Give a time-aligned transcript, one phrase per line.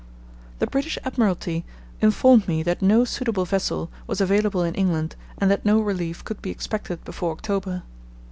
[0.57, 1.63] The British Admiralty
[2.01, 6.41] informed me that no suitable vessel was available in England and that no relief could
[6.41, 7.83] be expected before October.